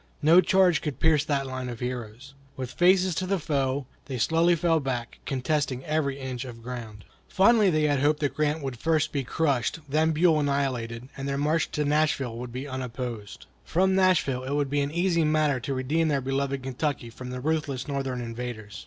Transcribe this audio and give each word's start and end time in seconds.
No 0.23 0.41
charge 0.41 0.81
could 0.81 0.99
pierce 0.99 1.23
that 1.25 1.45
line 1.45 1.69
of 1.69 1.79
heroes. 1.79 2.33
With 2.57 2.71
faces 2.71 3.13
to 3.13 3.27
the 3.27 3.37
foe, 3.37 3.85
they 4.07 4.17
slowly 4.17 4.55
fell 4.55 4.79
back, 4.79 5.19
contesting 5.27 5.85
every 5.85 6.19
inch 6.19 6.43
of 6.43 6.63
ground. 6.63 7.05
Fondly 7.27 7.67
had 7.67 7.73
they 7.75 8.01
hoped 8.01 8.19
that 8.21 8.33
Grant 8.33 8.63
would 8.63 8.79
first 8.79 9.11
be 9.11 9.23
crushed, 9.23 9.77
then 9.87 10.11
Buell 10.11 10.39
annihilated, 10.39 11.09
and 11.15 11.27
their 11.29 11.37
march 11.37 11.69
to 11.73 11.85
Nashville 11.85 12.39
would 12.39 12.51
be 12.51 12.67
unopposed. 12.67 13.45
From 13.63 13.93
Nashville 13.93 14.43
it 14.43 14.53
would 14.55 14.71
be 14.71 14.81
an 14.81 14.89
easy 14.89 15.23
matter 15.23 15.59
to 15.59 15.73
redeem 15.75 16.07
their 16.07 16.19
beloved 16.19 16.63
Kentucky 16.63 17.11
from 17.11 17.29
the 17.29 17.39
ruthless 17.39 17.87
Northern 17.87 18.21
invaders. 18.21 18.79